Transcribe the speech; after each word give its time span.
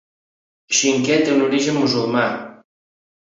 Xinquer 0.77 1.17
té 1.27 1.35
un 1.35 1.43
origen 1.49 1.77
musulmà. 1.83 2.23